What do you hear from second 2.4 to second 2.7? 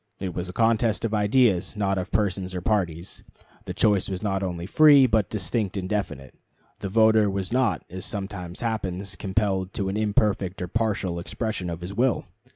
or